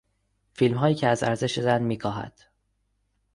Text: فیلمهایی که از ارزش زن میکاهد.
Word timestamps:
فیلمهایی 0.53 0.95
که 0.95 1.07
از 1.07 1.23
ارزش 1.23 1.59
زن 1.59 1.83
میکاهد. 1.83 2.41